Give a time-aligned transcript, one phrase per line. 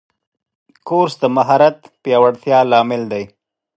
[0.87, 3.23] کورس د مهارت پیاوړتیا لامل دی.